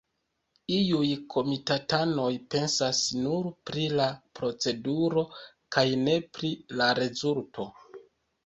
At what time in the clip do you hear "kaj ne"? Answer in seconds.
5.77-6.17